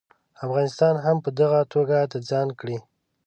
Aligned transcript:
افغانستان 0.45 0.93
هم 1.05 1.17
په 1.25 1.29
دغه 1.39 1.59
توګه 1.73 1.97
د 2.11 2.13
ځان 2.29 2.47
کړي. 2.59 2.77